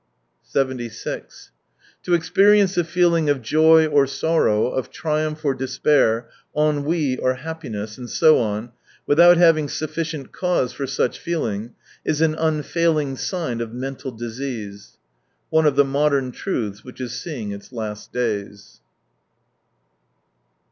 [0.41, 1.51] 84 76."
[2.05, 6.27] To experience a feeling of joy or sorrow, of triumph or despair,
[6.57, 8.71] ennui or happiness, and so on,
[9.05, 14.97] without having sufficient cause for such feeling, is an unfailing sign of mental disease...."
[15.51, 18.81] One of the modern truths which is seeing its last days.